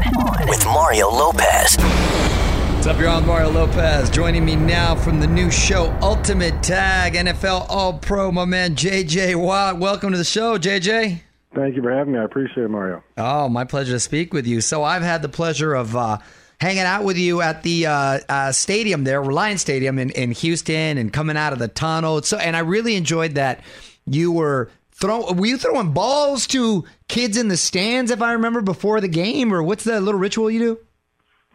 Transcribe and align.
On, 0.00 0.16
on 0.16 0.48
with 0.48 0.64
Mario 0.64 1.08
Lopez. 1.10 1.76
What's 1.76 2.86
up, 2.86 2.98
you're 2.98 3.10
on 3.10 3.26
Mario 3.26 3.50
Lopez. 3.50 4.08
Joining 4.08 4.44
me 4.46 4.56
now 4.56 4.94
from 4.94 5.20
the 5.20 5.26
new 5.26 5.50
show, 5.50 5.94
Ultimate 6.00 6.62
Tag, 6.62 7.12
NFL 7.12 7.66
All 7.68 7.98
Pro, 7.98 8.32
my 8.32 8.46
man 8.46 8.74
JJ 8.74 9.36
Watt. 9.36 9.78
Welcome 9.78 10.12
to 10.12 10.18
the 10.18 10.24
show, 10.24 10.56
JJ. 10.56 11.20
Thank 11.54 11.76
you 11.76 11.82
for 11.82 11.92
having 11.92 12.14
me. 12.14 12.18
I 12.18 12.24
appreciate 12.24 12.64
it, 12.64 12.68
Mario. 12.70 13.02
Oh, 13.18 13.50
my 13.50 13.64
pleasure 13.64 13.92
to 13.92 14.00
speak 14.00 14.32
with 14.32 14.46
you. 14.46 14.62
So, 14.62 14.82
I've 14.82 15.02
had 15.02 15.20
the 15.20 15.28
pleasure 15.28 15.74
of 15.74 15.94
uh, 15.94 16.16
hanging 16.60 16.80
out 16.84 17.04
with 17.04 17.18
you 17.18 17.42
at 17.42 17.62
the 17.62 17.86
uh, 17.86 18.20
uh, 18.26 18.52
stadium 18.52 19.04
there, 19.04 19.20
Reliant 19.20 19.60
Stadium 19.60 19.98
in, 19.98 20.10
in 20.10 20.30
Houston, 20.30 20.96
and 20.96 21.12
coming 21.12 21.36
out 21.36 21.52
of 21.52 21.58
the 21.58 21.68
tunnel. 21.68 22.22
So, 22.22 22.38
and 22.38 22.56
I 22.56 22.60
really 22.60 22.96
enjoyed 22.96 23.34
that 23.34 23.60
you 24.06 24.32
were 24.32 24.70
throw. 25.00 25.32
Were 25.32 25.46
you 25.46 25.56
throwing 25.56 25.92
balls 25.92 26.46
to 26.48 26.84
kids 27.08 27.36
in 27.36 27.48
the 27.48 27.56
stands, 27.56 28.10
if 28.10 28.22
I 28.22 28.32
remember, 28.32 28.60
before 28.60 29.00
the 29.00 29.08
game, 29.08 29.52
or 29.52 29.62
what's 29.62 29.84
the 29.84 30.00
little 30.00 30.20
ritual 30.20 30.50
you 30.50 30.60
do? 30.60 30.78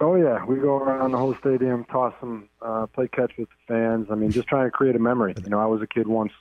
Oh 0.01 0.15
yeah, 0.15 0.43
we 0.43 0.57
go 0.57 0.75
around 0.75 1.11
the 1.11 1.17
whole 1.17 1.35
stadium, 1.35 1.85
toss 1.85 2.13
them, 2.19 2.49
uh, 2.61 2.85
play 2.87 3.07
catch 3.07 3.31
with 3.37 3.47
the 3.47 3.73
fans. 3.73 4.07
I 4.11 4.15
mean, 4.15 4.31
just 4.31 4.47
trying 4.47 4.65
to 4.65 4.71
create 4.71 4.95
a 4.95 4.99
memory. 4.99 5.33
You 5.41 5.49
know, 5.49 5.59
I 5.59 5.67
was 5.67 5.81
a 5.81 5.87
kid 5.87 6.07
once, 6.07 6.33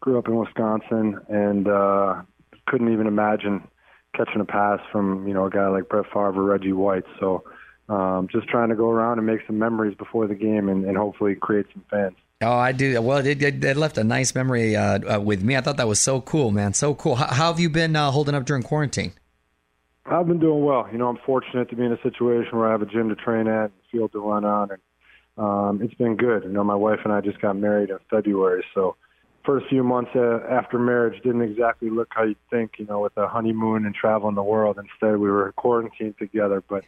grew 0.00 0.18
up 0.18 0.26
in 0.26 0.36
Wisconsin, 0.36 1.20
and 1.28 1.68
uh, 1.68 2.22
couldn't 2.66 2.90
even 2.92 3.06
imagine 3.06 3.68
catching 4.16 4.40
a 4.40 4.44
pass 4.46 4.80
from 4.90 5.28
you 5.28 5.34
know 5.34 5.46
a 5.46 5.50
guy 5.50 5.68
like 5.68 5.88
Brett 5.88 6.06
Favre 6.06 6.42
Reggie 6.42 6.72
White. 6.72 7.04
So, 7.20 7.44
um, 7.90 8.26
just 8.32 8.48
trying 8.48 8.70
to 8.70 8.74
go 8.74 8.88
around 8.88 9.18
and 9.18 9.26
make 9.26 9.40
some 9.46 9.58
memories 9.58 9.94
before 9.96 10.26
the 10.26 10.34
game, 10.34 10.70
and, 10.70 10.86
and 10.86 10.96
hopefully 10.96 11.34
create 11.34 11.66
some 11.74 11.84
fans. 11.90 12.16
Oh, 12.44 12.52
I 12.52 12.72
do. 12.72 13.00
Well, 13.00 13.18
it, 13.18 13.42
it, 13.42 13.64
it 13.64 13.76
left 13.76 13.96
a 13.98 14.04
nice 14.04 14.34
memory 14.34 14.76
uh, 14.76 15.16
uh, 15.16 15.20
with 15.20 15.42
me. 15.42 15.56
I 15.56 15.60
thought 15.60 15.78
that 15.78 15.88
was 15.88 16.00
so 16.00 16.20
cool, 16.20 16.50
man. 16.50 16.74
So 16.74 16.94
cool. 16.94 17.14
How, 17.14 17.26
how 17.26 17.46
have 17.52 17.58
you 17.58 17.70
been 17.70 17.96
uh, 17.96 18.10
holding 18.10 18.34
up 18.34 18.44
during 18.44 18.62
quarantine? 18.62 19.12
I've 20.06 20.26
been 20.26 20.38
doing 20.38 20.62
well. 20.62 20.86
You 20.92 20.98
know, 20.98 21.08
I'm 21.08 21.18
fortunate 21.24 21.70
to 21.70 21.76
be 21.76 21.84
in 21.84 21.92
a 21.92 22.02
situation 22.02 22.58
where 22.58 22.68
I 22.68 22.72
have 22.72 22.82
a 22.82 22.86
gym 22.86 23.08
to 23.08 23.14
train 23.14 23.48
at, 23.48 23.70
field 23.90 24.12
to 24.12 24.20
run 24.20 24.44
on, 24.44 24.70
and 24.72 24.80
um, 25.38 25.80
it's 25.82 25.94
been 25.94 26.16
good. 26.16 26.44
You 26.44 26.50
know, 26.50 26.62
my 26.62 26.74
wife 26.74 27.00
and 27.04 27.12
I 27.12 27.22
just 27.22 27.40
got 27.40 27.56
married 27.56 27.88
in 27.88 27.98
February, 28.10 28.64
so 28.74 28.96
first 29.46 29.66
few 29.68 29.82
months 29.82 30.10
uh, 30.14 30.40
after 30.50 30.78
marriage 30.78 31.22
didn't 31.22 31.42
exactly 31.42 31.90
look 31.90 32.08
how 32.10 32.24
you'd 32.24 32.36
think. 32.50 32.72
You 32.78 32.86
know, 32.86 33.00
with 33.00 33.16
a 33.16 33.26
honeymoon 33.26 33.86
and 33.86 33.94
traveling 33.94 34.34
the 34.34 34.42
world. 34.42 34.78
Instead, 34.78 35.16
we 35.18 35.30
were 35.30 35.52
quarantined 35.52 36.18
together, 36.18 36.62
but 36.68 36.84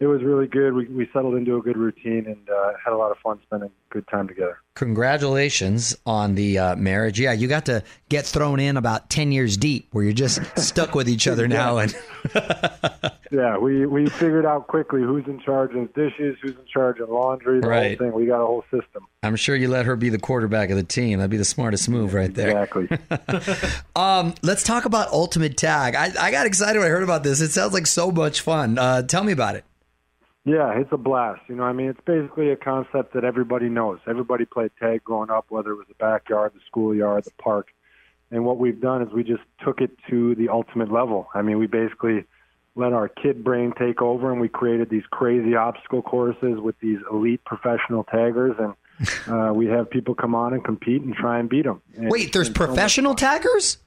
it 0.00 0.06
was 0.06 0.22
really 0.22 0.46
good. 0.46 0.72
We 0.74 0.86
we 0.86 1.08
settled 1.12 1.34
into 1.34 1.56
a 1.56 1.60
good 1.62 1.76
routine 1.76 2.26
and 2.26 2.48
uh, 2.48 2.72
had 2.84 2.92
a 2.92 2.96
lot 2.96 3.10
of 3.10 3.18
fun 3.18 3.38
spending 3.46 3.70
good 3.90 4.06
time 4.08 4.28
together. 4.28 4.58
Congratulations 4.74 5.96
on 6.06 6.34
the 6.34 6.58
uh, 6.58 6.76
marriage. 6.76 7.18
Yeah, 7.18 7.32
you 7.32 7.48
got 7.48 7.66
to 7.66 7.82
get 8.08 8.26
thrown 8.26 8.60
in 8.60 8.76
about 8.76 9.10
ten 9.10 9.32
years 9.32 9.56
deep, 9.56 9.88
where 9.92 10.04
you're 10.04 10.12
just 10.12 10.40
stuck 10.58 10.94
with 10.94 11.08
each 11.08 11.26
other 11.26 11.48
now. 11.48 11.78
And 11.78 11.96
yeah, 13.30 13.58
we 13.58 13.86
we 13.86 14.08
figured 14.08 14.46
out 14.46 14.66
quickly 14.68 15.00
who's 15.02 15.26
in 15.26 15.40
charge 15.40 15.74
of 15.74 15.92
dishes, 15.94 16.36
who's 16.42 16.52
in 16.52 16.66
charge 16.72 17.00
of 17.00 17.08
laundry, 17.08 17.60
the 17.60 17.68
Right. 17.68 17.98
whole 17.98 18.06
thing. 18.10 18.16
We 18.16 18.26
got 18.26 18.40
a 18.42 18.46
whole 18.46 18.64
system. 18.70 19.06
I'm 19.22 19.34
sure 19.36 19.56
you 19.56 19.68
let 19.68 19.86
her 19.86 19.96
be 19.96 20.10
the 20.10 20.18
quarterback 20.18 20.70
of 20.70 20.76
the 20.76 20.82
team. 20.84 21.18
That'd 21.18 21.30
be 21.30 21.36
the 21.38 21.44
smartest 21.44 21.88
move 21.88 22.14
right 22.14 22.32
there. 22.32 22.50
Exactly. 22.62 22.88
Um, 23.96 24.34
let's 24.42 24.62
talk 24.62 24.84
about 24.84 25.08
Ultimate 25.10 25.56
Tag. 25.56 25.96
I, 25.96 26.12
I 26.20 26.30
got 26.30 26.46
excited 26.46 26.78
when 26.78 26.86
I 26.86 26.90
heard 26.90 27.02
about 27.02 27.24
this. 27.24 27.40
It 27.40 27.50
sounds 27.50 27.72
like 27.74 27.86
so 27.88 28.12
much 28.12 28.40
fun. 28.42 28.78
Uh, 28.78 29.02
tell 29.02 29.24
me 29.24 29.32
about 29.32 29.56
it. 29.56 29.64
Yeah, 30.44 30.78
it's 30.78 30.92
a 30.92 30.96
blast. 30.96 31.42
You 31.48 31.56
know, 31.56 31.64
I 31.64 31.72
mean, 31.72 31.88
it's 31.90 32.00
basically 32.04 32.50
a 32.50 32.56
concept 32.56 33.14
that 33.14 33.24
everybody 33.24 33.68
knows. 33.68 33.98
Everybody 34.06 34.44
played 34.44 34.70
tag 34.80 35.04
growing 35.04 35.30
up, 35.30 35.46
whether 35.50 35.72
it 35.72 35.76
was 35.76 35.86
the 35.88 35.94
backyard, 35.94 36.52
the 36.54 36.60
schoolyard, 36.66 37.24
the 37.24 37.32
park. 37.32 37.68
And 38.30 38.44
what 38.44 38.58
we've 38.58 38.80
done 38.80 39.02
is 39.02 39.12
we 39.12 39.24
just 39.24 39.42
took 39.64 39.80
it 39.80 39.90
to 40.10 40.34
the 40.34 40.48
ultimate 40.48 40.90
level. 40.92 41.28
I 41.34 41.42
mean, 41.42 41.58
we 41.58 41.66
basically 41.66 42.24
let 42.74 42.92
our 42.92 43.08
kid 43.08 43.42
brain 43.42 43.72
take 43.78 44.00
over, 44.00 44.30
and 44.30 44.40
we 44.40 44.48
created 44.48 44.88
these 44.88 45.04
crazy 45.10 45.56
obstacle 45.56 46.02
courses 46.02 46.60
with 46.60 46.78
these 46.80 46.98
elite 47.10 47.44
professional 47.44 48.04
taggers, 48.04 48.56
and 48.58 48.74
uh, 49.28 49.52
we 49.52 49.66
have 49.66 49.90
people 49.90 50.14
come 50.14 50.34
on 50.34 50.52
and 50.54 50.64
compete 50.64 51.02
and 51.02 51.14
try 51.14 51.38
and 51.38 51.48
beat 51.48 51.64
them. 51.64 51.82
And 51.96 52.10
Wait, 52.10 52.32
there's 52.32 52.48
it's 52.48 52.58
so 52.58 52.66
professional 52.66 53.14
taggers? 53.14 53.78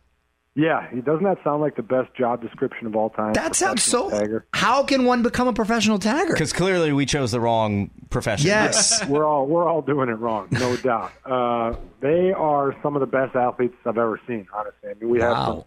Yeah, 0.54 0.90
he 0.90 1.00
doesn't 1.00 1.24
that 1.24 1.38
sound 1.46 1.62
like 1.62 1.78
the 1.78 1.82
best 1.84 2.14
job 2.14 2.42
description 2.42 2.86
of 2.86 2.96
all 2.96 3.10
time? 3.10 3.34
That 3.34 3.56
sounds 3.56 3.84
so. 3.84 4.10
Tagger. 4.10 4.44
How 4.54 4.84
can 4.84 5.06
one 5.06 5.24
become 5.24 5.48
a 5.48 5.54
professional 5.54 5.98
tagger? 5.98 6.32
Because 6.34 6.52
clearly 6.52 6.92
we 6.92 7.06
chose 7.06 7.32
the 7.32 7.40
wrong 7.40 7.90
profession. 8.10 8.48
Yes. 8.48 9.06
we're 9.08 9.26
all 9.26 9.48
we're 9.48 9.66
all 9.68 9.82
doing 9.82 10.10
it 10.10 10.20
wrong, 10.20 10.50
no 10.52 10.76
doubt. 10.78 11.14
Uh, 11.26 11.76
they 12.02 12.34
are 12.34 12.76
some 12.84 12.96
of 12.98 13.00
the 13.00 13.06
best 13.06 13.36
athletes 13.36 13.76
I've 13.86 13.98
ever 13.98 14.20
seen. 14.28 14.46
Honestly, 14.54 14.90
I 14.90 14.94
mean, 14.96 15.10
we 15.10 15.22
have 15.22 15.38
some 15.38 15.64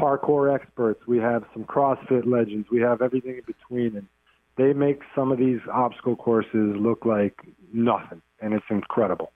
parkour 0.00 0.54
experts, 0.54 1.06
we 1.06 1.18
have 1.18 1.44
some 1.52 1.64
CrossFit 1.64 2.26
legends, 2.26 2.68
we 2.70 2.80
have 2.80 3.02
everything 3.02 3.36
in 3.36 3.42
between, 3.46 3.96
and 3.96 4.06
they 4.56 4.72
make 4.72 5.02
some 5.14 5.30
of 5.30 5.38
these 5.38 5.60
obstacle 5.70 6.16
courses 6.16 6.74
look 6.76 7.04
like 7.04 7.36
nothing, 7.72 8.22
and 8.40 8.54
it's 8.54 8.64
incredible. 8.70 9.30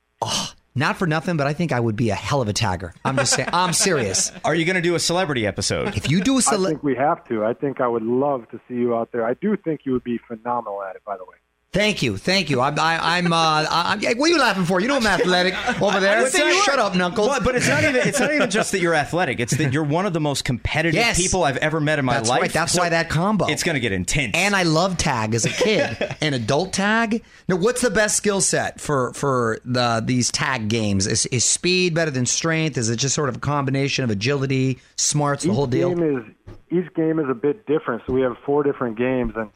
Not 0.76 0.98
for 0.98 1.06
nothing, 1.06 1.38
but 1.38 1.46
I 1.46 1.54
think 1.54 1.72
I 1.72 1.80
would 1.80 1.96
be 1.96 2.10
a 2.10 2.14
hell 2.14 2.42
of 2.42 2.48
a 2.48 2.52
tagger. 2.52 2.92
I'm 3.02 3.16
just 3.16 3.32
saying. 3.32 3.48
I'm 3.52 3.72
serious. 3.72 4.30
Are 4.44 4.54
you 4.54 4.66
going 4.66 4.76
to 4.76 4.82
do 4.82 4.94
a 4.94 5.00
celebrity 5.00 5.46
episode? 5.46 5.96
If 5.96 6.10
you 6.10 6.20
do 6.20 6.36
a 6.36 6.42
celebrity, 6.42 6.66
I 6.66 6.70
think 6.74 6.82
we 6.84 6.94
have 6.96 7.24
to. 7.28 7.44
I 7.44 7.54
think 7.54 7.80
I 7.80 7.88
would 7.88 8.02
love 8.02 8.48
to 8.50 8.60
see 8.68 8.74
you 8.74 8.94
out 8.94 9.10
there. 9.10 9.24
I 9.24 9.34
do 9.34 9.56
think 9.56 9.80
you 9.84 9.92
would 9.92 10.04
be 10.04 10.18
phenomenal 10.28 10.82
at 10.82 10.94
it. 10.94 11.02
By 11.04 11.16
the 11.16 11.24
way. 11.24 11.36
Thank 11.76 12.02
you, 12.02 12.16
thank 12.16 12.48
you. 12.48 12.62
I'm, 12.62 12.78
I, 12.78 13.18
I'm. 13.18 13.30
Uh, 13.32 13.66
I'm. 13.70 14.00
What 14.00 14.30
are 14.30 14.32
you 14.32 14.38
laughing 14.38 14.64
for? 14.64 14.80
You 14.80 14.88
know 14.88 14.96
I'm 14.96 15.06
athletic 15.06 15.54
over 15.82 16.00
there. 16.00 16.22
would 16.22 16.32
say 16.32 16.50
Shut 16.62 16.78
up, 16.78 16.94
Knuckles. 16.94 17.28
But, 17.28 17.44
but 17.44 17.54
it's 17.54 17.68
not 17.68 17.84
even 17.84 17.96
it's 17.96 18.18
not 18.18 18.32
even 18.32 18.48
just 18.48 18.72
that 18.72 18.80
you're 18.80 18.94
athletic. 18.94 19.40
It's 19.40 19.54
that 19.58 19.74
you're 19.74 19.84
one 19.84 20.06
of 20.06 20.14
the 20.14 20.20
most 20.20 20.46
competitive 20.46 20.94
Yes. 20.94 21.20
people 21.20 21.44
I've 21.44 21.58
ever 21.58 21.78
met 21.78 21.98
in 21.98 22.06
my 22.06 22.14
That's 22.14 22.30
life. 22.30 22.40
right. 22.40 22.52
That's 22.52 22.76
why 22.78 22.88
that 22.88 23.10
combo. 23.10 23.46
It's 23.46 23.62
going 23.62 23.74
to 23.74 23.80
get 23.80 23.92
intense. 23.92 24.32
And 24.34 24.56
I 24.56 24.62
love 24.62 24.96
tag 24.96 25.34
as 25.34 25.44
a 25.44 25.50
kid. 25.50 25.98
and 26.22 26.34
adult 26.34 26.72
tag. 26.72 27.22
Now, 27.46 27.56
what's 27.56 27.82
the 27.82 27.90
best 27.90 28.16
skill 28.16 28.40
set 28.40 28.80
for 28.80 29.12
for 29.12 29.58
the 29.64 30.02
these 30.04 30.30
tag 30.32 30.68
games? 30.68 31.06
Is, 31.06 31.26
is 31.26 31.44
speed 31.44 31.94
better 31.94 32.10
than 32.10 32.24
strength? 32.24 32.78
Is 32.78 32.88
it 32.88 32.96
just 32.96 33.14
sort 33.14 33.28
of 33.28 33.36
a 33.36 33.40
combination 33.40 34.02
of 34.02 34.10
agility, 34.10 34.78
smarts, 34.96 35.44
the 35.44 35.52
whole 35.52 35.66
deal? 35.66 35.94
game 35.94 36.18
is 36.18 36.54
each 36.70 36.92
game 36.94 37.18
is 37.18 37.26
a 37.30 37.34
bit 37.34 37.66
different. 37.66 38.02
So 38.06 38.14
we 38.14 38.22
have 38.22 38.36
four 38.46 38.62
different 38.62 38.96
games, 38.96 39.34
and 39.36 39.50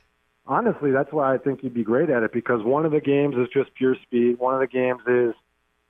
honestly, 0.50 0.90
that's 0.90 1.12
why 1.12 1.32
I 1.32 1.38
think 1.38 1.62
you'd 1.62 1.72
be 1.72 1.84
great 1.84 2.10
at 2.10 2.24
it 2.24 2.32
because 2.32 2.62
one 2.62 2.84
of 2.84 2.92
the 2.92 3.00
games 3.00 3.36
is 3.36 3.46
just 3.54 3.72
pure 3.74 3.96
speed. 4.02 4.38
One 4.38 4.52
of 4.52 4.60
the 4.60 4.66
games 4.66 5.00
is 5.06 5.34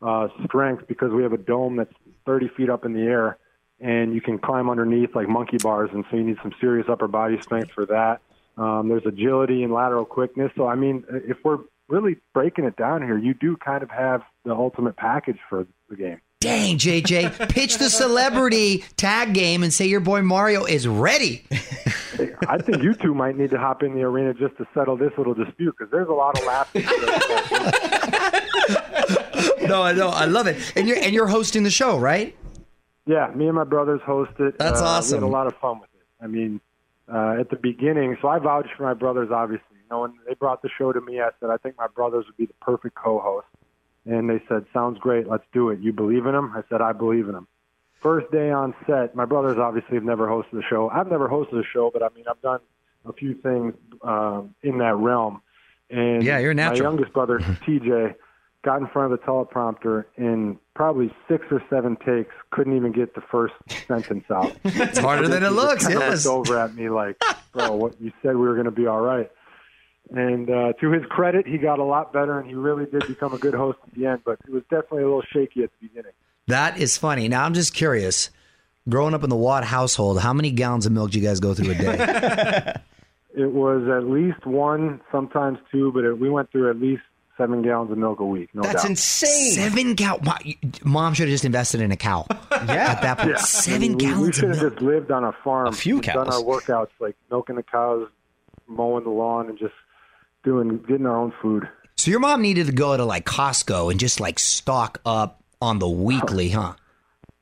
uh, 0.02 0.28
strength 0.44 0.86
because 0.86 1.10
we 1.10 1.22
have 1.22 1.32
a 1.32 1.38
dome 1.38 1.76
that's 1.76 1.92
30 2.26 2.48
feet 2.56 2.70
up 2.70 2.84
in 2.84 2.92
the 2.92 3.00
air, 3.00 3.38
and 3.80 4.14
you 4.14 4.20
can 4.20 4.38
climb 4.38 4.68
underneath 4.68 5.16
like 5.16 5.28
monkey 5.28 5.56
bars, 5.56 5.90
and 5.92 6.04
so 6.10 6.16
you 6.16 6.24
need 6.24 6.36
some 6.42 6.52
serious 6.60 6.86
upper 6.88 7.08
body 7.08 7.40
strength 7.40 7.70
for 7.72 7.86
that. 7.86 8.20
Um, 8.58 8.88
there's 8.88 9.06
agility 9.06 9.62
and 9.64 9.72
lateral 9.72 10.04
quickness. 10.04 10.52
So 10.54 10.68
I 10.68 10.74
mean, 10.74 11.04
if 11.08 11.38
we're 11.42 11.60
really 11.88 12.18
breaking 12.34 12.66
it 12.66 12.76
down 12.76 13.02
here, 13.02 13.16
you 13.16 13.32
do 13.32 13.56
kind 13.56 13.82
of 13.82 13.90
have 13.90 14.22
the 14.44 14.52
ultimate 14.52 14.96
package 14.96 15.38
for 15.48 15.66
the 15.88 15.96
game. 15.96 16.20
Dang, 16.40 16.78
JJ, 16.78 17.50
pitch 17.50 17.76
the 17.76 17.90
celebrity 17.90 18.82
tag 18.96 19.34
game 19.34 19.62
and 19.62 19.72
say 19.72 19.86
your 19.86 20.00
boy 20.00 20.22
Mario 20.22 20.64
is 20.64 20.88
ready. 20.88 21.44
I 22.48 22.56
think 22.58 22.82
you 22.82 22.94
two 22.94 23.12
might 23.14 23.36
need 23.36 23.50
to 23.50 23.58
hop 23.58 23.82
in 23.82 23.94
the 23.94 24.02
arena 24.02 24.32
just 24.32 24.56
to 24.56 24.66
settle 24.72 24.96
this 24.96 25.12
little 25.18 25.34
dispute 25.34 25.74
because 25.78 25.90
there's 25.90 26.08
a 26.08 26.12
lot 26.12 26.38
of 26.38 26.46
laughter. 26.46 26.80
no, 29.68 29.82
I 29.82 29.92
know, 29.92 30.08
I 30.08 30.24
love 30.24 30.46
it. 30.46 30.56
And 30.76 30.88
you're 30.88 30.96
and 30.96 31.12
you're 31.12 31.26
hosting 31.26 31.62
the 31.62 31.70
show, 31.70 31.98
right? 31.98 32.34
yeah, 33.06 33.30
me 33.34 33.46
and 33.46 33.56
my 33.56 33.64
brothers 33.64 34.00
host 34.04 34.32
it. 34.38 34.58
That's 34.58 34.80
uh, 34.80 34.84
awesome. 34.84 35.18
We 35.18 35.24
had 35.24 35.28
a 35.28 35.32
lot 35.32 35.46
of 35.46 35.56
fun 35.56 35.80
with 35.80 35.90
it. 35.94 36.06
I 36.24 36.26
mean, 36.26 36.60
uh, 37.12 37.36
at 37.40 37.50
the 37.50 37.56
beginning, 37.56 38.16
so 38.22 38.28
I 38.28 38.38
vouched 38.38 38.70
for 38.76 38.84
my 38.84 38.94
brothers. 38.94 39.30
Obviously, 39.32 39.66
you 39.72 39.88
know, 39.90 40.02
when 40.02 40.14
they 40.26 40.34
brought 40.34 40.62
the 40.62 40.70
show 40.78 40.92
to 40.92 41.00
me, 41.00 41.20
I 41.20 41.30
said 41.40 41.50
I 41.50 41.56
think 41.56 41.76
my 41.76 41.88
brothers 41.88 42.26
would 42.26 42.36
be 42.36 42.46
the 42.46 42.54
perfect 42.62 42.94
co-host, 42.94 43.46
and 44.06 44.28
they 44.28 44.42
said, 44.48 44.66
"Sounds 44.72 44.98
great, 44.98 45.28
let's 45.28 45.44
do 45.52 45.70
it." 45.70 45.80
You 45.80 45.92
believe 45.92 46.26
in 46.26 46.32
them? 46.32 46.52
I 46.56 46.62
said, 46.68 46.80
"I 46.80 46.92
believe 46.92 47.26
in 47.26 47.32
them." 47.32 47.46
First 48.00 48.30
day 48.32 48.50
on 48.50 48.74
set, 48.86 49.14
my 49.14 49.26
brothers 49.26 49.58
obviously 49.58 49.94
have 49.96 50.04
never 50.04 50.26
hosted 50.26 50.58
a 50.58 50.66
show. 50.68 50.88
I've 50.88 51.10
never 51.10 51.28
hosted 51.28 51.60
a 51.60 51.64
show, 51.70 51.90
but 51.92 52.02
I 52.02 52.08
mean, 52.14 52.24
I've 52.28 52.40
done 52.40 52.60
a 53.04 53.12
few 53.12 53.34
things 53.34 53.74
um, 54.02 54.54
in 54.62 54.78
that 54.78 54.96
realm. 54.96 55.42
And 55.90 56.22
Yeah, 56.22 56.38
you're 56.38 56.54
natural. 56.54 56.78
My 56.80 56.84
youngest 56.84 57.12
brother, 57.12 57.38
TJ, 57.66 58.14
got 58.62 58.80
in 58.80 58.86
front 58.88 59.12
of 59.12 59.20
the 59.20 59.26
teleprompter 59.26 60.04
in 60.16 60.58
probably 60.74 61.12
six 61.28 61.46
or 61.50 61.62
seven 61.68 61.96
takes. 61.96 62.34
Couldn't 62.50 62.76
even 62.76 62.92
get 62.92 63.14
the 63.14 63.20
first 63.20 63.54
sentence 63.86 64.24
out. 64.30 64.56
It's 64.64 64.98
harder 64.98 65.28
than 65.28 65.42
it 65.42 65.50
looks. 65.50 65.86
Yes. 65.88 66.24
looked 66.24 66.48
over 66.48 66.58
at 66.58 66.74
me 66.74 66.88
like, 66.88 67.16
"Bro, 67.52 67.72
what 67.76 68.00
you 68.00 68.12
said 68.22 68.36
we 68.36 68.46
were 68.48 68.54
going 68.54 68.64
to 68.66 68.70
be 68.70 68.86
all 68.86 69.00
right." 69.00 69.30
And 70.10 70.50
uh, 70.50 70.72
to 70.80 70.90
his 70.90 71.04
credit, 71.06 71.46
he 71.46 71.56
got 71.58 71.78
a 71.78 71.84
lot 71.84 72.12
better, 72.12 72.38
and 72.40 72.48
he 72.48 72.54
really 72.54 72.84
did 72.86 73.06
become 73.06 73.32
a 73.32 73.38
good 73.38 73.54
host 73.54 73.78
at 73.86 73.94
the 73.94 74.06
end. 74.06 74.22
But 74.24 74.38
it 74.46 74.50
was 74.52 74.62
definitely 74.64 75.02
a 75.02 75.06
little 75.06 75.22
shaky 75.32 75.62
at 75.62 75.70
the 75.80 75.86
beginning. 75.88 76.12
That 76.48 76.78
is 76.78 76.98
funny. 76.98 77.28
Now 77.28 77.44
I'm 77.44 77.54
just 77.54 77.74
curious. 77.74 78.30
Growing 78.88 79.14
up 79.14 79.22
in 79.22 79.30
the 79.30 79.36
Watt 79.36 79.62
household, 79.62 80.20
how 80.20 80.32
many 80.32 80.50
gallons 80.50 80.84
of 80.86 80.90
milk 80.92 81.10
do 81.12 81.20
you 81.20 81.24
guys 81.26 81.38
go 81.38 81.54
through 81.54 81.72
a 81.72 81.74
day? 81.74 82.72
It 83.32 83.52
was 83.52 83.86
at 83.88 84.10
least 84.10 84.44
one, 84.44 85.00
sometimes 85.12 85.58
two, 85.70 85.92
but 85.92 86.04
it, 86.04 86.18
we 86.18 86.28
went 86.28 86.50
through 86.50 86.68
at 86.68 86.80
least 86.80 87.02
seven 87.38 87.62
gallons 87.62 87.92
of 87.92 87.96
milk 87.96 88.18
a 88.18 88.24
week. 88.26 88.50
No 88.54 88.62
That's 88.62 88.82
doubt. 88.82 88.90
insane. 88.90 89.52
Seven 89.52 89.94
gallons. 89.94 90.28
Mom 90.84 91.14
should 91.14 91.28
have 91.28 91.32
just 91.32 91.44
invested 91.44 91.80
in 91.80 91.92
a 91.92 91.96
cow. 91.96 92.26
Yeah. 92.50 92.90
At 92.90 93.02
that 93.02 93.18
point, 93.18 93.30
Yeah. 93.30 93.36
seven 93.36 93.92
I 93.94 93.94
mean, 93.94 94.18
we- 94.20 94.26
We, 94.26 94.32
should 94.32 94.48
have 94.50 94.60
just 94.60 94.82
lived 94.82 95.12
on 95.12 95.22
a 95.24 95.32
farm. 95.44 95.68
A 95.68 95.72
few 95.72 95.94
We've 95.94 96.04
Done 96.04 96.26
our 96.28 96.42
workouts 96.42 96.88
like 96.98 97.14
milking 97.30 97.54
the 97.56 97.62
cows, 97.62 98.08
mowing 98.66 99.04
the 99.04 99.10
lawn, 99.10 99.48
and 99.48 99.56
just 99.58 99.72
doing 100.44 100.78
getting 100.88 101.06
our 101.06 101.16
own 101.16 101.32
food. 101.40 101.68
So 101.96 102.10
your 102.10 102.20
mom 102.20 102.42
needed 102.42 102.66
to 102.66 102.72
go 102.72 102.96
to 102.96 103.04
like 103.04 103.26
Costco 103.26 103.90
and 103.90 104.00
just 104.00 104.20
like 104.20 104.38
stock 104.38 105.00
up 105.04 105.42
on 105.60 105.78
the 105.78 105.88
weekly, 105.88 106.48
huh? 106.50 106.74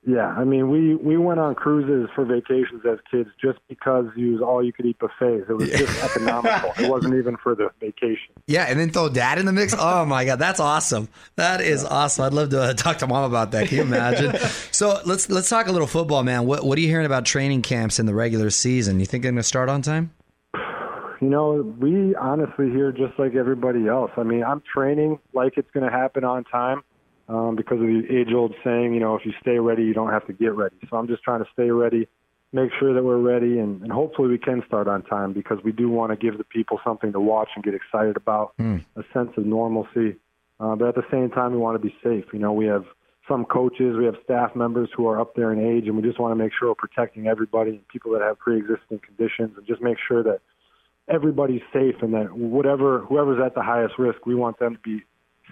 Yeah, 0.09 0.29
I 0.29 0.45
mean, 0.45 0.71
we 0.71 0.95
we 0.95 1.19
went 1.19 1.39
on 1.39 1.55
cruises 1.55 2.09
for 2.15 2.25
vacations 2.25 2.83
as 2.91 2.99
kids 3.11 3.29
just 3.39 3.59
because 3.69 4.07
you 4.17 4.33
was 4.33 4.41
all 4.41 4.65
you 4.65 4.73
could 4.73 4.87
eat 4.87 4.99
buffets. 4.99 5.45
It 5.51 5.53
was 5.53 5.69
just 5.69 6.03
economical. 6.03 6.73
It 6.83 6.89
wasn't 6.89 7.15
even 7.17 7.37
for 7.37 7.55
the 7.55 7.69
vacation. 7.79 8.33
Yeah, 8.47 8.65
and 8.65 8.81
then 8.81 8.91
throw 8.91 9.11
dad 9.11 9.39
in 9.39 9.45
the 9.45 9.53
mix. 9.53 9.75
Oh 9.79 10.07
my 10.07 10.25
god, 10.25 10.39
that's 10.39 10.61
awesome. 10.61 11.09
That 11.37 11.61
is 11.61 11.85
awesome. 11.85 12.25
I'd 12.25 12.33
love 12.33 12.49
to 12.51 12.63
uh, 12.63 12.73
talk 12.73 12.99
to 12.99 13.07
mom 13.07 13.25
about 13.25 13.51
that. 13.51 13.69
Can 13.69 13.77
you 13.77 13.83
imagine? 13.83 14.35
so 14.71 14.99
let's 15.05 15.29
let's 15.29 15.51
talk 15.51 15.67
a 15.67 15.73
little 15.73 15.87
football, 15.87 16.23
man. 16.23 16.47
What 16.47 16.65
what 16.65 16.79
are 16.79 16.81
you 16.81 16.89
hearing 16.89 17.07
about 17.07 17.27
training 17.27 17.61
camps 17.61 17.99
in 17.99 18.07
the 18.07 18.15
regular 18.15 18.49
season? 18.49 19.01
You 19.01 19.07
think 19.07 19.23
they're 19.23 19.33
going 19.33 19.43
to 19.43 19.47
start 19.47 19.69
on 19.69 19.83
time? 19.83 20.13
You 21.21 21.29
know, 21.29 21.75
we 21.81 22.15
honestly 22.15 22.71
here 22.71 22.93
just 22.93 23.19
like 23.19 23.35
everybody 23.35 23.89
else. 23.89 24.11
I 24.17 24.23
mean, 24.23 24.45
I'm 24.45 24.63
training 24.73 25.19
like 25.33 25.55
it's 25.57 25.71
going 25.73 25.85
to 25.85 25.91
happen 25.91 26.25
on 26.25 26.45
time 26.45 26.83
um, 27.29 27.57
because 27.57 27.81
of 27.81 27.87
the 27.87 28.05
age-old 28.09 28.55
saying, 28.65 28.95
you 28.95 29.01
know, 29.01 29.17
if 29.17 29.27
you 29.27 29.33
stay 29.41 29.59
ready, 29.59 29.83
you 29.83 29.95
don't 29.95 30.11
have 30.11 30.27
to 30.29 30.33
get 30.33 30.55
ready. 30.55 30.77
So 30.89 30.97
I'm 30.97 31.09
just 31.09 31.23
trying 31.25 31.41
to 31.43 31.51
stay 31.53 31.71
ready, 31.71 32.07
make 32.53 32.71
sure 32.79 32.95
that 32.95 33.03
we're 33.03 33.19
ready, 33.19 33.59
and, 33.59 33.83
and 33.83 33.91
hopefully 33.91 34.29
we 34.29 34.39
can 34.39 34.63
start 34.67 34.87
on 34.87 35.03
time 35.03 35.33
because 35.33 35.59
we 35.65 35.73
do 35.73 35.91
want 35.91 36.13
to 36.13 36.17
give 36.17 36.39
the 36.39 36.45
people 36.45 36.79
something 36.85 37.13
to 37.13 37.21
watch 37.21 37.49
and 37.57 37.65
get 37.65 37.75
excited 37.75 38.17
about, 38.17 38.55
a 38.97 39.03
sense 39.13 39.31
of 39.37 39.45
normalcy. 39.45 40.17
Uh, 40.61 40.77
but 40.77 40.89
at 40.89 40.95
the 40.95 41.05
same 41.11 41.31
time, 41.31 41.53
we 41.53 41.59
want 41.59 41.81
to 41.81 41.85
be 41.85 41.95
safe. 42.03 42.25
You 42.33 42.39
know, 42.39 42.53
we 42.53 42.67
have 42.67 42.85
some 43.29 43.45
coaches, 43.45 43.97
we 43.99 44.07
have 44.07 44.17
staff 44.25 44.57
members 44.57 44.89
who 44.97 45.07
are 45.07 45.21
up 45.21 45.35
there 45.35 45.53
in 45.53 45.61
age, 45.61 45.87
and 45.87 45.97
we 45.97 46.03
just 46.03 46.19
want 46.19 46.31
to 46.33 46.37
make 46.37 46.53
sure 46.59 46.69
we're 46.69 46.75
protecting 46.75 47.27
everybody 47.27 47.73
and 47.73 47.89
people 47.89 48.13
that 48.13 48.23
have 48.23 48.39
pre-existing 48.39 49.01
conditions, 49.01 49.57
and 49.57 49.67
just 49.67 49.83
make 49.83 49.99
sure 50.07 50.23
that 50.23 50.41
everybody's 51.09 51.63
safe 51.73 51.97
and 52.03 52.15
that 52.15 52.33
whatever 52.33 53.01
whoever's 53.01 53.41
at 53.45 53.55
the 53.55 53.63
highest 53.63 53.99
risk, 53.99 54.27
we 54.27 54.35
want 54.35 54.59
them 54.59 54.75
to 54.75 54.81
be 54.81 55.05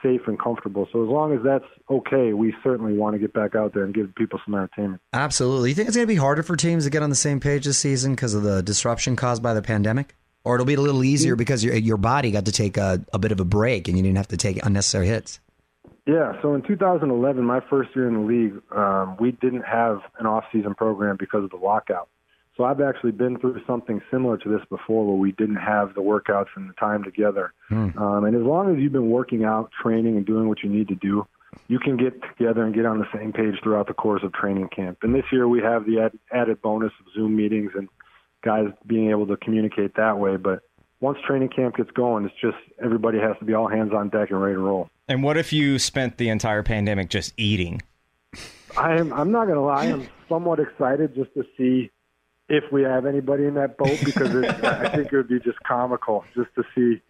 safe 0.02 0.22
and 0.26 0.38
comfortable. 0.38 0.88
So 0.92 1.02
as 1.02 1.08
long 1.08 1.32
as 1.32 1.42
that's 1.42 1.64
okay, 1.90 2.32
we 2.32 2.54
certainly 2.62 2.92
want 2.92 3.14
to 3.14 3.18
get 3.18 3.32
back 3.32 3.54
out 3.54 3.72
there 3.74 3.84
and 3.84 3.94
give 3.94 4.14
people 4.14 4.40
some 4.44 4.54
entertainment. 4.54 5.00
Absolutely. 5.12 5.70
You 5.70 5.74
think 5.74 5.88
it's 5.88 5.96
going 5.96 6.06
to 6.06 6.12
be 6.12 6.16
harder 6.16 6.42
for 6.42 6.56
teams 6.56 6.84
to 6.84 6.90
get 6.90 7.02
on 7.02 7.10
the 7.10 7.16
same 7.16 7.40
page 7.40 7.64
this 7.64 7.78
season 7.78 8.14
because 8.14 8.34
of 8.34 8.42
the 8.42 8.62
disruption 8.62 9.16
caused 9.16 9.42
by 9.42 9.54
the 9.54 9.62
pandemic? 9.62 10.14
Or 10.44 10.54
it'll 10.54 10.66
be 10.66 10.74
a 10.74 10.80
little 10.80 11.02
easier 11.02 11.34
because 11.34 11.64
your, 11.64 11.74
your 11.74 11.96
body 11.96 12.30
got 12.30 12.44
to 12.44 12.52
take 12.52 12.76
a, 12.76 13.04
a 13.12 13.18
bit 13.18 13.32
of 13.32 13.40
a 13.40 13.44
break 13.44 13.88
and 13.88 13.96
you 13.96 14.02
didn't 14.02 14.16
have 14.16 14.28
to 14.28 14.36
take 14.36 14.64
unnecessary 14.64 15.08
hits? 15.08 15.40
Yeah, 16.06 16.40
so 16.40 16.54
in 16.54 16.62
2011, 16.62 17.44
my 17.44 17.60
first 17.68 17.90
year 17.96 18.06
in 18.06 18.14
the 18.14 18.20
league, 18.20 18.62
um, 18.70 19.16
we 19.18 19.32
didn't 19.32 19.64
have 19.64 20.02
an 20.20 20.26
off-season 20.26 20.76
program 20.76 21.16
because 21.18 21.42
of 21.42 21.50
the 21.50 21.56
lockout. 21.56 22.08
So 22.56 22.64
I've 22.64 22.80
actually 22.80 23.12
been 23.12 23.38
through 23.38 23.60
something 23.66 24.00
similar 24.10 24.38
to 24.38 24.48
this 24.48 24.66
before, 24.70 25.06
where 25.06 25.16
we 25.16 25.32
didn't 25.32 25.56
have 25.56 25.94
the 25.94 26.00
workouts 26.00 26.48
and 26.56 26.70
the 26.70 26.74
time 26.74 27.04
together. 27.04 27.52
Um, 27.70 28.24
and 28.24 28.34
as 28.34 28.42
long 28.42 28.74
as 28.74 28.80
you've 28.80 28.92
been 28.92 29.10
working 29.10 29.44
out, 29.44 29.70
training, 29.82 30.16
and 30.16 30.24
doing 30.24 30.48
what 30.48 30.62
you 30.62 30.70
need 30.70 30.88
to 30.88 30.94
do, 30.94 31.26
you 31.68 31.78
can 31.78 31.96
get 31.96 32.20
together 32.22 32.64
and 32.64 32.74
get 32.74 32.86
on 32.86 32.98
the 32.98 33.06
same 33.14 33.32
page 33.32 33.56
throughout 33.62 33.88
the 33.88 33.94
course 33.94 34.22
of 34.22 34.32
training 34.32 34.68
camp. 34.74 34.98
And 35.02 35.14
this 35.14 35.24
year 35.30 35.48
we 35.48 35.60
have 35.60 35.84
the 35.86 36.00
add, 36.00 36.18
added 36.32 36.62
bonus 36.62 36.92
of 37.00 37.12
Zoom 37.14 37.36
meetings 37.36 37.72
and 37.74 37.88
guys 38.42 38.66
being 38.86 39.10
able 39.10 39.26
to 39.26 39.36
communicate 39.36 39.94
that 39.96 40.18
way. 40.18 40.36
But 40.36 40.60
once 41.00 41.18
training 41.26 41.50
camp 41.50 41.76
gets 41.76 41.90
going, 41.90 42.24
it's 42.24 42.34
just 42.40 42.56
everybody 42.82 43.18
has 43.18 43.36
to 43.38 43.44
be 43.44 43.52
all 43.54 43.68
hands 43.68 43.92
on 43.92 44.08
deck 44.08 44.30
and 44.30 44.40
ready 44.40 44.54
to 44.54 44.60
roll. 44.60 44.88
And 45.08 45.22
what 45.22 45.36
if 45.36 45.52
you 45.52 45.78
spent 45.78 46.16
the 46.16 46.28
entire 46.30 46.62
pandemic 46.62 47.10
just 47.10 47.32
eating? 47.36 47.82
I 48.76 48.96
am. 48.98 49.12
I'm 49.12 49.30
not 49.30 49.46
gonna 49.46 49.62
lie. 49.62 49.86
I'm 49.86 50.08
somewhat 50.28 50.60
excited 50.60 51.14
just 51.14 51.32
to 51.34 51.44
see 51.56 51.90
if 52.48 52.64
we 52.70 52.82
have 52.82 53.06
anybody 53.06 53.44
in 53.44 53.54
that 53.54 53.76
boat 53.76 53.98
because 54.04 54.34
it, 54.34 54.44
I 54.64 54.88
think 54.88 55.12
it 55.12 55.16
would 55.16 55.28
be 55.28 55.40
just 55.40 55.58
comical 55.66 56.24
just 56.34 56.54
to 56.54 56.64
see 56.74 57.00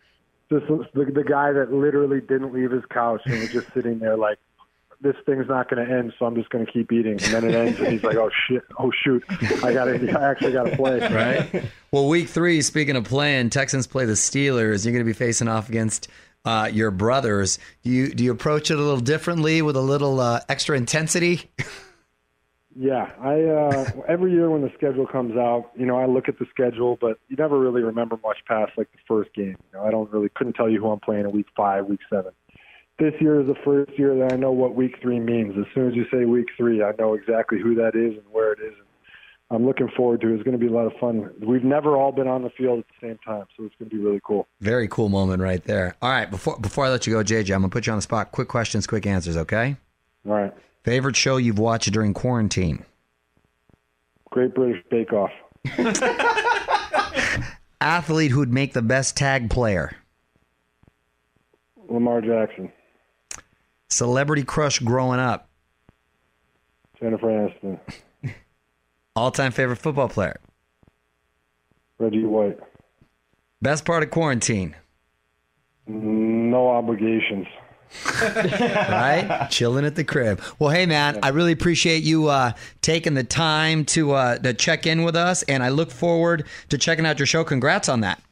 just 0.51 0.67
the, 0.67 1.05
the 1.05 1.25
guy 1.25 1.53
that 1.53 1.73
literally 1.73 2.21
didn't 2.21 2.53
leave 2.53 2.71
his 2.71 2.85
couch 2.91 3.21
and 3.27 3.41
was 3.41 3.53
just 3.53 3.73
sitting 3.75 3.99
there 3.99 4.17
like 4.17 4.39
this 5.01 5.17
thing's 5.27 5.49
not 5.49 5.69
going 5.69 5.87
to 5.87 5.93
end, 5.93 6.15
so 6.19 6.25
I'm 6.25 6.35
just 6.35 6.49
going 6.49 6.65
to 6.65 6.73
keep 6.73 6.91
eating. 6.91 7.13
And 7.13 7.21
then 7.21 7.45
it 7.45 7.55
ends, 7.55 7.79
and 7.79 7.89
he's 7.89 8.03
like, 8.03 8.17
"Oh 8.17 8.31
shit! 8.49 8.63
Oh 8.79 8.91
shoot! 9.05 9.23
I 9.63 9.73
got 9.73 9.85
to. 9.85 10.19
I 10.19 10.31
actually 10.31 10.53
got 10.53 10.65
to 10.65 10.77
play." 10.77 10.97
Right. 11.17 11.65
well, 11.91 12.09
week 12.09 12.29
three, 12.29 12.63
speaking 12.63 12.97
of 12.97 13.05
playing, 13.05 13.51
Texans 13.51 13.87
play 13.87 14.07
the 14.07 14.15
Steelers. 14.15 14.85
You're 14.85 14.93
going 14.93 15.05
to 15.05 15.09
be 15.09 15.13
facing 15.13 15.49
off 15.49 15.69
against 15.69 16.09
uh, 16.47 16.71
your 16.73 16.91
brothers. 16.91 17.59
Do 17.83 17.91
you 17.91 18.09
do 18.09 18.25
you 18.25 18.33
approach 18.33 18.71
it 18.71 18.79
a 18.79 18.83
little 18.83 19.01
differently 19.01 19.61
with 19.63 19.77
a 19.77 19.83
little 19.83 20.19
uh, 20.21 20.41
extra 20.49 20.77
intensity? 20.77 21.51
Yeah, 22.79 23.11
I 23.21 23.43
uh, 23.43 23.91
every 24.07 24.33
year 24.33 24.51
when 24.51 24.61
the 24.61 24.71
schedule 24.77 25.07
comes 25.07 25.35
out, 25.37 25.71
you 25.77 25.87
know, 25.87 25.99
I 25.99 26.05
look 26.05 26.29
at 26.29 26.39
the 26.39 26.45
schedule, 26.51 26.99
but 27.01 27.19
you 27.29 27.37
never 27.37 27.59
really 27.59 27.83
remember 27.83 28.19
much 28.23 28.37
past 28.47 28.73
like 28.77 28.93
the 28.93 28.99
first 29.09 29.33
game. 29.35 29.57
You 29.73 29.79
know, 29.79 29.87
I 29.87 29.91
don't 29.91 30.13
really 30.13 30.29
couldn't 30.35 30.55
tell 30.55 30.69
you 30.69 30.81
who 30.81 30.91
I'm 30.91 31.01
playing 31.01 31.25
in 31.25 31.33
week 31.33 31.47
five, 31.57 31.87
week 31.87 32.01
seven. 32.11 32.33
This 32.99 33.15
year 33.19 33.41
is 33.41 33.47
the 33.47 33.57
first 33.65 33.99
year 33.99 34.15
that 34.19 34.33
I 34.33 34.37
know 34.37 34.53
what 34.53 34.75
week 34.75 34.97
three 35.01 35.21
means. 35.21 35.55
As 35.59 35.65
soon 35.75 35.89
as 35.89 35.95
you 35.95 36.05
say 36.13 36.27
week 36.27 36.49
three, 36.57 36.83
I 36.83 36.93
know 36.99 37.15
exactly 37.15 37.59
who 37.63 37.75
that 37.77 37.95
is 37.95 38.13
and 38.19 38.25
where 38.31 38.53
it 38.53 38.59
is. 38.61 38.75
And 38.77 38.87
I'm 39.51 39.67
looking 39.67 39.89
forward 39.97 40.21
to. 40.23 40.29
it. 40.29 40.35
It's 40.35 40.43
going 40.43 40.59
to 40.59 40.63
be 40.63 40.71
a 40.71 40.75
lot 40.75 40.87
of 40.87 40.93
fun. 41.01 41.31
We've 41.47 41.65
never 41.65 41.97
all 41.97 42.13
been 42.13 42.29
on 42.29 42.43
the 42.43 42.51
field 42.51 42.81
at 42.81 42.85
the 42.89 43.09
same 43.09 43.19
time, 43.25 43.45
so 43.57 43.65
it's 43.65 43.75
going 43.79 43.89
to 43.91 43.97
be 43.97 44.03
really 44.03 44.21
cool. 44.23 44.49
Very 44.61 44.89
cool 44.89 45.09
moment 45.09 45.43
right 45.43 45.65
there. 45.65 45.95
All 46.03 46.11
right, 46.11 46.31
before 46.31 46.59
before 46.59 46.85
I 46.87 46.91
let 46.91 47.07
you 47.07 47.15
go, 47.15 47.23
JJ, 47.23 47.55
I'm 47.55 47.61
gonna 47.61 47.71
put 47.71 47.87
you 47.87 47.93
on 47.93 47.99
the 47.99 48.03
spot. 48.03 48.33
Quick 48.33 48.49
questions, 48.49 48.87
quick 48.87 49.07
answers. 49.07 49.37
Okay. 49.37 49.77
All 50.27 50.33
right. 50.35 50.55
Favorite 50.87 51.17
show 51.17 51.37
you've 51.37 51.59
watched 51.59 51.93
during 51.93 52.15
quarantine? 52.15 52.85
Great 54.31 54.55
British 54.55 54.85
Bake 54.89 55.13
Off. 55.13 55.33
Athlete 57.81 58.31
who'd 58.31 58.53
make 58.53 58.73
the 58.73 58.83
best 58.83 59.17
tag 59.17 59.51
player? 59.51 59.97
Lamar 61.89 62.21
Jackson. 62.21 62.71
Celebrity 63.89 64.45
crush 64.45 64.79
growing 64.79 65.19
up? 65.19 65.49
Jennifer 67.01 67.27
Aniston. 67.27 67.81
All 69.17 69.33
time 69.33 69.51
favorite 69.51 69.79
football 69.79 70.09
player? 70.09 70.39
Reggie 71.99 72.25
White. 72.25 72.61
Best 73.61 73.85
part 73.85 74.05
of 74.05 74.13
quarantine? 74.13 74.77
No 75.89 76.69
obligations. 76.69 77.49
right? 78.23 79.49
Chilling 79.51 79.85
at 79.85 79.97
the 79.97 80.05
crib. 80.05 80.41
Well, 80.59 80.71
hey 80.71 80.87
man, 80.87 81.19
I 81.23 81.29
really 81.29 81.53
appreciate 81.53 82.03
you 82.03 82.29
uh, 82.29 82.53
taking 82.83 83.15
the 83.15 83.25
time 83.25 83.85
to 83.87 84.13
uh, 84.13 84.39
to 84.39 84.55
check 84.55 84.87
in 84.87 85.03
with 85.03 85.17
us, 85.17 85.43
and 85.45 85.63
I 85.63 85.71
look 85.71 85.91
forward 85.91 86.47
to 86.69 86.79
checking 86.79 87.07
out 87.07 87.19
your 87.19 87.27
show. 87.27 87.45
Congrats 87.45 87.89
on 87.89 88.01
that. 88.01 88.23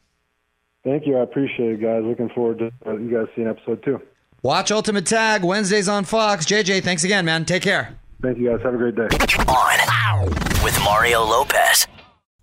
Thank 0.83 1.07
you. 1.07 1.17
I 1.17 1.23
appreciate 1.23 1.73
it, 1.73 1.81
guys. 1.81 2.03
Looking 2.03 2.29
forward 2.29 2.59
to 2.59 2.71
uh, 2.85 2.95
you 2.97 3.09
guys 3.11 3.27
seeing 3.35 3.47
episode 3.47 3.83
two. 3.83 3.99
Watch 4.43 4.71
Ultimate 4.71 5.07
Tag 5.07 5.43
Wednesdays 5.43 5.89
on 5.89 6.05
Fox. 6.05 6.45
JJ, 6.45 6.83
thanks 6.83 7.03
again, 7.03 7.25
man. 7.25 7.45
Take 7.45 7.63
care. 7.63 7.97
Thank 8.21 8.37
you, 8.37 8.51
guys. 8.51 8.61
Have 8.63 8.75
a 8.75 8.77
great 8.77 8.95
day. 8.95 9.07
On 9.47 10.25
with 10.63 10.79
Mario 10.83 11.23
Lopez. 11.23 11.87